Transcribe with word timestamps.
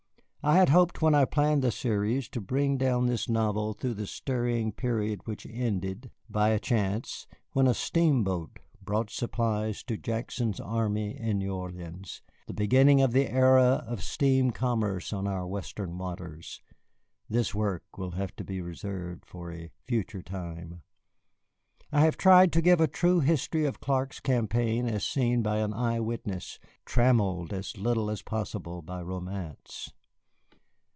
I 0.43 0.55
had 0.55 0.69
hoped 0.69 1.03
when 1.03 1.13
I 1.13 1.25
planned 1.25 1.61
the 1.61 1.71
series 1.71 2.27
to 2.29 2.41
bring 2.41 2.75
down 2.77 3.05
this 3.05 3.29
novel 3.29 3.73
through 3.75 3.93
the 3.93 4.07
stirring 4.07 4.71
period 4.71 5.27
which 5.27 5.45
ended, 5.45 6.09
by 6.31 6.49
a 6.49 6.57
chance, 6.59 7.27
when 7.51 7.67
a 7.67 7.75
steamboat 7.75 8.57
brought 8.81 9.11
supplies 9.11 9.83
to 9.83 9.97
Jackson's 9.97 10.59
army 10.59 11.15
in 11.15 11.37
New 11.37 11.53
Orleans 11.53 12.23
the 12.47 12.55
beginning 12.55 13.01
of 13.03 13.11
the 13.11 13.29
era 13.29 13.83
of 13.85 14.01
steam 14.03 14.49
commerce 14.49 15.13
on 15.13 15.27
our 15.27 15.45
Western 15.45 15.95
waters. 15.99 16.59
This 17.29 17.53
work 17.53 17.83
will 17.95 18.13
have 18.13 18.35
to 18.37 18.43
be 18.43 18.61
reserved 18.61 19.25
for 19.27 19.51
a 19.51 19.69
future 19.85 20.23
time. 20.23 20.81
I 21.91 22.01
have 22.01 22.17
tried 22.17 22.51
to 22.53 22.63
give 22.63 22.81
a 22.81 22.87
true 22.87 23.19
history 23.19 23.65
of 23.65 23.79
Clark's 23.79 24.19
campaign 24.19 24.87
as 24.87 25.05
seen 25.05 25.43
by 25.43 25.57
an 25.59 25.71
eyewitness, 25.71 26.57
trammelled 26.83 27.53
as 27.53 27.77
little 27.77 28.09
as 28.09 28.23
possible 28.23 28.81
by 28.81 29.03
romance. 29.03 29.93